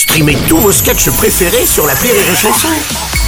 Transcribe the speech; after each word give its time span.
Streamez 0.00 0.38
tous 0.48 0.56
vos 0.56 0.72
sketchs 0.72 1.10
préférés 1.10 1.66
sur 1.66 1.86
la 1.86 1.92
Rire 1.92 2.14
et 2.14 2.34
Chanson. 2.34 2.68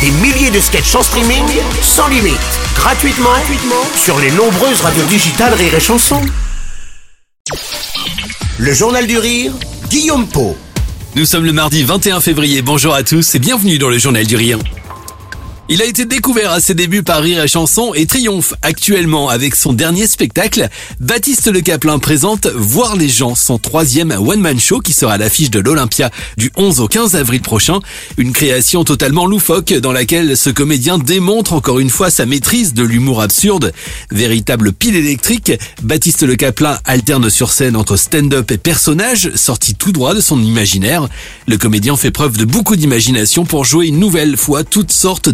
Des 0.00 0.10
milliers 0.10 0.50
de 0.50 0.58
sketchs 0.58 0.94
en 0.94 1.02
streaming, 1.02 1.44
sans 1.82 2.08
limite, 2.08 2.38
gratuitement, 2.74 3.28
gratuitement 3.28 3.84
sur 3.94 4.18
les 4.18 4.30
nombreuses 4.30 4.80
radios 4.80 5.04
digitales 5.04 5.52
Rire 5.52 5.74
et. 5.74 6.22
Le 8.56 8.72
Journal 8.72 9.06
du 9.06 9.18
Rire, 9.18 9.52
Guillaume 9.90 10.26
Po. 10.26 10.56
Nous 11.14 11.26
sommes 11.26 11.44
le 11.44 11.52
mardi 11.52 11.82
21 11.84 12.22
février. 12.22 12.62
Bonjour 12.62 12.94
à 12.94 13.02
tous 13.02 13.34
et 13.34 13.38
bienvenue 13.38 13.76
dans 13.76 13.90
le 13.90 13.98
Journal 13.98 14.26
du 14.26 14.36
Rire. 14.36 14.58
Il 15.68 15.80
a 15.80 15.86
été 15.86 16.04
découvert 16.04 16.50
à 16.50 16.60
ses 16.60 16.74
débuts 16.74 17.04
par 17.04 17.22
Rire 17.22 17.44
et 17.44 17.48
Chanson 17.48 17.94
et 17.94 18.04
triomphe 18.06 18.52
actuellement 18.62 19.28
avec 19.28 19.54
son 19.54 19.72
dernier 19.72 20.08
spectacle. 20.08 20.68
Baptiste 20.98 21.50
Le 21.50 21.60
Caplin 21.60 22.00
présente 22.00 22.48
Voir 22.48 22.96
les 22.96 23.08
gens, 23.08 23.36
son 23.36 23.58
troisième 23.58 24.10
one-man 24.10 24.58
show 24.58 24.80
qui 24.80 24.92
sera 24.92 25.14
à 25.14 25.18
l'affiche 25.18 25.50
de 25.50 25.60
l'Olympia 25.60 26.10
du 26.36 26.50
11 26.56 26.80
au 26.80 26.88
15 26.88 27.14
avril 27.14 27.40
prochain. 27.42 27.78
Une 28.18 28.32
création 28.32 28.82
totalement 28.82 29.24
loufoque 29.24 29.72
dans 29.72 29.92
laquelle 29.92 30.36
ce 30.36 30.50
comédien 30.50 30.98
démontre 30.98 31.52
encore 31.52 31.78
une 31.78 31.90
fois 31.90 32.10
sa 32.10 32.26
maîtrise 32.26 32.74
de 32.74 32.82
l'humour 32.82 33.22
absurde. 33.22 33.72
Véritable 34.10 34.72
pile 34.72 34.96
électrique, 34.96 35.52
Baptiste 35.82 36.24
Le 36.24 36.34
Caplin 36.34 36.80
alterne 36.84 37.30
sur 37.30 37.52
scène 37.52 37.76
entre 37.76 37.96
stand-up 37.96 38.50
et 38.50 38.58
personnage 38.58 39.30
sorti 39.36 39.76
tout 39.76 39.92
droit 39.92 40.14
de 40.14 40.20
son 40.20 40.42
imaginaire. 40.42 41.08
Le 41.46 41.56
comédien 41.56 41.96
fait 41.96 42.10
preuve 42.10 42.36
de 42.36 42.44
beaucoup 42.44 42.74
d'imagination 42.74 43.44
pour 43.44 43.64
jouer 43.64 43.86
une 43.86 44.00
nouvelle 44.00 44.36
fois 44.36 44.64
toutes 44.64 44.92
sortes 44.92 45.28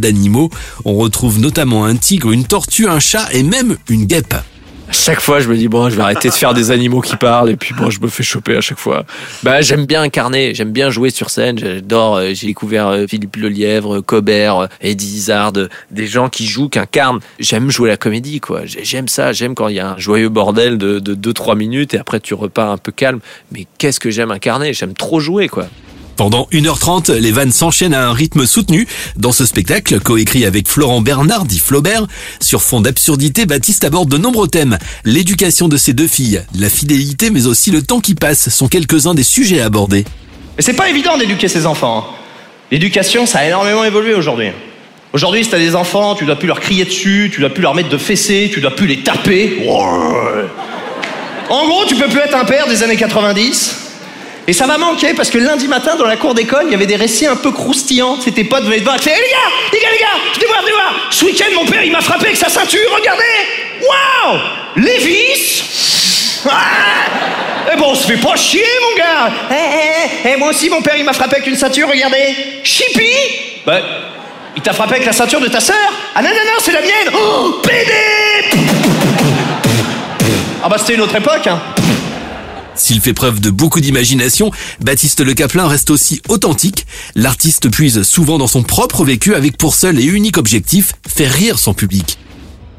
on 0.84 0.94
retrouve 0.94 1.40
notamment 1.40 1.84
un 1.84 1.96
tigre, 1.96 2.32
une 2.32 2.44
tortue, 2.44 2.88
un 2.88 3.00
chat 3.00 3.28
et 3.32 3.42
même 3.42 3.76
une 3.88 4.04
guêpe. 4.04 4.34
À 4.88 4.92
chaque 4.92 5.20
fois, 5.20 5.38
je 5.40 5.50
me 5.50 5.56
dis 5.56 5.68
bon, 5.68 5.90
je 5.90 5.96
vais 5.96 6.02
arrêter 6.02 6.30
de 6.30 6.34
faire 6.34 6.54
des 6.54 6.70
animaux 6.70 7.02
qui 7.02 7.16
parlent 7.16 7.50
et 7.50 7.56
puis 7.56 7.74
bon, 7.74 7.90
je 7.90 8.00
me 8.00 8.08
fais 8.08 8.22
choper 8.22 8.56
à 8.56 8.62
chaque 8.62 8.78
fois. 8.78 9.04
Bah, 9.42 9.60
j'aime 9.60 9.84
bien 9.84 10.00
incarner, 10.00 10.54
j'aime 10.54 10.72
bien 10.72 10.88
jouer 10.88 11.10
sur 11.10 11.28
scène. 11.28 11.58
J'adore. 11.58 12.16
Euh, 12.16 12.30
j'ai 12.32 12.46
découvert 12.46 12.88
euh, 12.88 13.06
Philippe 13.06 13.36
Lelièvre, 13.36 14.00
Cobert, 14.00 14.56
euh, 14.60 14.66
Eddie 14.80 15.16
Izzard, 15.16 15.52
des 15.90 16.06
gens 16.06 16.30
qui 16.30 16.46
jouent, 16.46 16.70
qui 16.70 16.78
incarnent. 16.78 17.20
J'aime 17.38 17.70
jouer 17.70 17.90
la 17.90 17.98
comédie, 17.98 18.40
quoi. 18.40 18.62
J'aime 18.64 19.08
ça. 19.08 19.32
J'aime 19.32 19.54
quand 19.54 19.68
il 19.68 19.76
y 19.76 19.80
a 19.80 19.90
un 19.90 19.98
joyeux 19.98 20.30
bordel 20.30 20.78
de 20.78 21.00
2-3 21.14 21.54
minutes 21.54 21.92
et 21.92 21.98
après 21.98 22.18
tu 22.18 22.32
repars 22.32 22.70
un 22.70 22.78
peu 22.78 22.90
calme. 22.90 23.20
Mais 23.52 23.66
qu'est-ce 23.76 24.00
que 24.00 24.10
j'aime 24.10 24.30
incarner? 24.30 24.72
J'aime 24.72 24.94
trop 24.94 25.20
jouer, 25.20 25.48
quoi. 25.48 25.66
Pendant 26.18 26.48
1h30, 26.50 27.12
les 27.12 27.30
vannes 27.30 27.52
s'enchaînent 27.52 27.94
à 27.94 28.08
un 28.08 28.12
rythme 28.12 28.44
soutenu. 28.44 28.88
Dans 29.14 29.30
ce 29.30 29.46
spectacle, 29.46 30.00
coécrit 30.00 30.44
avec 30.44 30.68
Florent 30.68 31.00
Bernard, 31.00 31.44
dit 31.44 31.60
Flaubert, 31.60 32.08
sur 32.40 32.60
fond 32.60 32.80
d'absurdité, 32.80 33.46
Baptiste 33.46 33.84
aborde 33.84 34.08
de 34.08 34.18
nombreux 34.18 34.48
thèmes. 34.48 34.78
L'éducation 35.04 35.68
de 35.68 35.76
ses 35.76 35.92
deux 35.92 36.08
filles, 36.08 36.42
la 36.58 36.68
fidélité, 36.70 37.30
mais 37.30 37.46
aussi 37.46 37.70
le 37.70 37.82
temps 37.82 38.00
qui 38.00 38.16
passe 38.16 38.48
sont 38.48 38.66
quelques-uns 38.66 39.14
des 39.14 39.22
sujets 39.22 39.60
abordés. 39.60 40.04
Mais 40.56 40.64
c'est 40.64 40.72
pas 40.72 40.90
évident 40.90 41.16
d'éduquer 41.16 41.46
ses 41.46 41.66
enfants. 41.66 41.98
Hein. 41.98 42.14
L'éducation, 42.72 43.24
ça 43.24 43.38
a 43.38 43.46
énormément 43.46 43.84
évolué 43.84 44.14
aujourd'hui. 44.14 44.48
Aujourd'hui, 45.12 45.44
si 45.44 45.50
t'as 45.50 45.58
des 45.58 45.76
enfants, 45.76 46.16
tu 46.16 46.24
dois 46.24 46.34
plus 46.34 46.48
leur 46.48 46.58
crier 46.58 46.84
dessus, 46.84 47.30
tu 47.32 47.40
dois 47.40 47.50
plus 47.50 47.62
leur 47.62 47.76
mettre 47.76 47.90
de 47.90 47.96
fessées, 47.96 48.50
tu 48.52 48.60
dois 48.60 48.74
plus 48.74 48.88
les 48.88 49.04
taper. 49.04 49.64
En 51.48 51.68
gros, 51.68 51.84
tu 51.86 51.94
peux 51.94 52.08
plus 52.08 52.18
être 52.18 52.34
un 52.34 52.44
père 52.44 52.66
des 52.66 52.82
années 52.82 52.96
90 52.96 53.87
et 54.48 54.54
ça 54.54 54.66
m'a 54.66 54.78
manqué 54.78 55.12
parce 55.12 55.28
que 55.28 55.36
lundi 55.36 55.68
matin, 55.68 55.94
dans 55.96 56.06
la 56.06 56.16
cour 56.16 56.32
d'école, 56.32 56.62
il 56.64 56.72
y 56.72 56.74
avait 56.74 56.86
des 56.86 56.96
récits 56.96 57.26
un 57.26 57.36
peu 57.36 57.52
croustillants. 57.52 58.18
C'était 58.18 58.44
pas 58.44 58.62
de 58.62 58.66
voir. 58.82 58.96
Hé 58.96 59.10
les 59.10 59.10
gars, 59.10 59.12
les 59.74 59.78
gars, 59.78 59.88
les 59.92 59.98
gars, 59.98 60.06
venez 60.34 60.46
voir, 60.46 60.62
venez 60.62 60.72
voir. 60.72 60.94
Ce 61.10 61.24
week-end, 61.26 61.54
mon 61.54 61.66
père, 61.66 61.84
il 61.84 61.92
m'a 61.92 62.00
frappé 62.00 62.24
avec 62.28 62.36
sa 62.38 62.48
ceinture, 62.48 62.90
regardez. 62.96 63.22
Waouh 63.82 64.38
Lévis 64.76 66.40
ah 66.48 67.70
Eh 67.70 67.76
bon, 67.76 67.90
on 67.90 67.94
se 67.94 68.06
fait 68.06 68.16
pas 68.16 68.36
chier, 68.36 68.64
mon 68.80 68.96
gars. 68.96 69.30
Eh, 69.50 69.54
eh, 69.54 70.30
eh, 70.30 70.36
moi 70.38 70.48
aussi, 70.48 70.70
mon 70.70 70.80
père, 70.80 70.96
il 70.96 71.04
m'a 71.04 71.12
frappé 71.12 71.36
avec 71.36 71.46
une 71.46 71.56
ceinture, 71.56 71.86
regardez. 71.86 72.34
Chippy 72.64 73.12
Bah, 73.66 73.80
il 74.56 74.62
t'a 74.62 74.72
frappé 74.72 74.94
avec 74.94 75.04
la 75.04 75.12
ceinture 75.12 75.40
de 75.40 75.48
ta 75.48 75.60
sœur 75.60 75.76
Ah 76.14 76.22
non, 76.22 76.30
non, 76.30 76.34
non, 76.36 76.58
c'est 76.58 76.72
la 76.72 76.80
mienne. 76.80 77.12
Oh, 77.12 77.60
PD 77.62 77.92
Ah 80.64 80.70
bah, 80.70 80.76
c'était 80.78 80.94
une 80.94 81.02
autre 81.02 81.16
époque, 81.16 81.46
hein. 81.48 81.60
S'il 82.78 83.00
fait 83.00 83.12
preuve 83.12 83.40
de 83.40 83.50
beaucoup 83.50 83.80
d'imagination, 83.80 84.52
Baptiste 84.80 85.20
Le 85.20 85.34
Caplin 85.34 85.66
reste 85.66 85.90
aussi 85.90 86.22
authentique. 86.28 86.86
L'artiste 87.16 87.70
puise 87.70 88.02
souvent 88.02 88.38
dans 88.38 88.46
son 88.46 88.62
propre 88.62 89.04
vécu 89.04 89.34
avec 89.34 89.58
pour 89.58 89.74
seul 89.74 89.98
et 89.98 90.04
unique 90.04 90.38
objectif 90.38 90.94
faire 91.06 91.32
rire 91.32 91.58
son 91.58 91.74
public. 91.74 92.18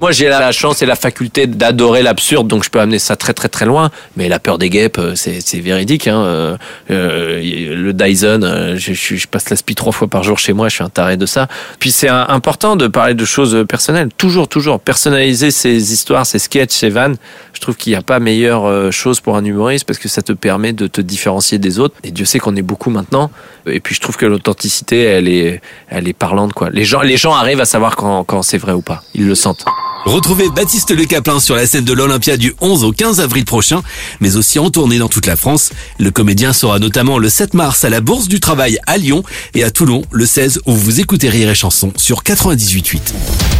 Moi, 0.01 0.13
j'ai 0.13 0.29
la 0.29 0.53
chance 0.53 0.81
et 0.81 0.85
la 0.85 0.95
faculté 0.95 1.45
d'adorer 1.45 2.01
l'absurde, 2.03 2.47
donc 2.47 2.63
je 2.63 2.69
peux 2.69 2.79
amener 2.79 2.99
ça 2.99 3.17
très 3.17 3.33
très 3.33 3.49
très 3.49 3.65
loin. 3.65 3.91
Mais 4.15 4.29
la 4.29 4.39
peur 4.39 4.57
des 4.57 4.69
guêpes, 4.69 4.97
euh, 4.97 5.13
c'est 5.15 5.59
véridique. 5.59 6.07
Hein. 6.07 6.23
Euh, 6.23 6.57
euh, 6.89 7.75
le 7.75 7.91
Dyson, 7.91 8.75
je, 8.77 8.93
je, 8.93 9.27
passe 9.27 9.49
l'aspi 9.49 9.75
trois 9.75 9.91
fois 9.91 10.07
par 10.07 10.23
jour 10.23 10.39
chez 10.39 10.53
moi, 10.53 10.69
je 10.69 10.75
suis 10.75 10.83
un 10.85 10.89
taré 10.89 11.17
de 11.17 11.25
ça. 11.25 11.49
Puis 11.79 11.91
c'est 11.91 12.07
important 12.07 12.77
de 12.77 12.87
parler 12.87 13.13
de 13.13 13.25
choses 13.25 13.65
personnelles. 13.67 14.07
Toujours, 14.17 14.47
toujours 14.47 14.79
personnaliser 14.79 15.51
ses 15.51 15.91
histoires, 15.91 16.25
ses 16.25 16.39
sketchs, 16.39 16.71
ses 16.71 16.89
vannes. 16.89 17.17
Je 17.59 17.63
trouve 17.63 17.75
qu'il 17.75 17.91
n'y 17.91 17.97
a 17.97 18.01
pas 18.01 18.21
meilleure 18.21 18.89
chose 18.93 19.19
pour 19.19 19.35
un 19.35 19.43
humoriste 19.43 19.83
parce 19.83 19.99
que 19.99 20.07
ça 20.07 20.21
te 20.21 20.31
permet 20.31 20.71
de 20.71 20.87
te 20.87 21.01
différencier 21.01 21.57
des 21.57 21.77
autres. 21.77 21.93
Et 22.05 22.11
Dieu 22.11 22.23
sait 22.23 22.39
qu'on 22.39 22.55
est 22.55 22.61
beaucoup 22.61 22.89
maintenant. 22.89 23.31
Et 23.67 23.81
puis 23.81 23.93
je 23.93 23.99
trouve 23.99 24.15
que 24.15 24.25
l'authenticité, 24.25 25.03
elle 25.03 25.27
est, 25.27 25.59
elle 25.89 26.07
est 26.07 26.13
parlante 26.13 26.53
quoi. 26.53 26.69
Les 26.69 26.85
gens, 26.85 27.01
les 27.01 27.17
gens 27.17 27.33
arrivent 27.33 27.59
à 27.59 27.65
savoir 27.65 27.97
quand, 27.97 28.23
quand 28.23 28.43
c'est 28.43 28.57
vrai 28.57 28.71
ou 28.71 28.81
pas. 28.81 29.03
Ils 29.13 29.27
le 29.27 29.35
sentent. 29.35 29.65
Retrouvez 30.05 30.47
Baptiste 30.49 30.91
Le 30.91 31.03
Caplin 31.03 31.41
sur 31.41 31.57
la 31.57 31.67
scène 31.67 31.83
de 31.83 31.91
l'Olympia 31.91 32.37
du 32.37 32.55
11 32.61 32.85
au 32.85 32.93
15 32.93 33.19
avril 33.19 33.43
prochain, 33.43 33.81
mais 34.21 34.37
aussi 34.37 34.57
en 34.57 34.69
tournée 34.69 34.97
dans 34.97 35.09
toute 35.09 35.25
la 35.25 35.35
France. 35.35 35.71
Le 35.99 36.11
comédien 36.11 36.53
sera 36.53 36.79
notamment 36.79 37.17
le 37.17 37.27
7 37.27 37.53
mars 37.55 37.83
à 37.83 37.89
la 37.89 37.99
Bourse 37.99 38.29
du 38.29 38.39
Travail 38.39 38.79
à 38.87 38.97
Lyon 38.97 39.23
et 39.53 39.65
à 39.65 39.69
Toulon 39.69 40.03
le 40.11 40.25
16 40.25 40.61
où 40.65 40.71
vous 40.71 41.01
écoutez 41.01 41.27
Rire 41.27 41.49
et 41.49 41.55
Chanson 41.55 41.91
sur 41.97 42.23
98.8. 42.23 43.58